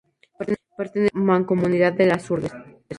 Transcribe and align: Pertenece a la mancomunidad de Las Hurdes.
Pertenece 0.77 1.11
a 1.15 1.19
la 1.19 1.23
mancomunidad 1.25 1.93
de 1.93 2.07
Las 2.07 2.31
Hurdes. 2.31 2.51